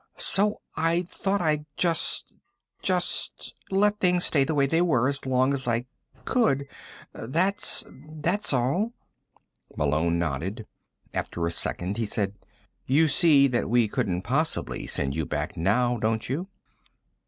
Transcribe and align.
So 0.17 0.61
I 0.75 1.03
thought 1.03 1.41
I'd 1.43 1.67
just... 1.77 2.33
just 2.81 3.53
let 3.69 3.99
things 3.99 4.25
stay 4.25 4.43
the 4.43 4.55
way 4.55 4.65
they 4.65 4.81
were 4.81 5.07
as 5.07 5.27
long 5.27 5.53
as 5.53 5.67
I 5.67 5.85
could. 6.25 6.65
That's... 7.13 7.83
that's 8.09 8.51
all." 8.51 8.93
Malone 9.77 10.17
nodded. 10.17 10.65
After 11.13 11.45
a 11.45 11.51
second 11.51 11.97
he 11.97 12.07
said: 12.07 12.33
"You 12.87 13.07
see 13.07 13.45
that 13.49 13.69
we 13.69 13.87
couldn't 13.87 14.23
possibly 14.23 14.87
send 14.87 15.15
you 15.15 15.27
back 15.27 15.55
now, 15.55 15.97
don't 15.97 16.27
you?" 16.27 16.47